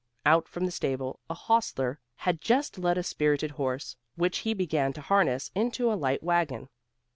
[0.25, 4.93] Out from the stable, a hostler had just led a spirited horse, which he began
[4.93, 6.69] to harness into a light wagon.